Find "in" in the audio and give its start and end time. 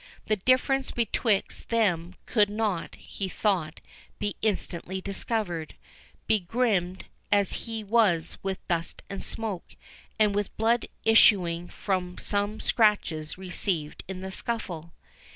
14.07-14.21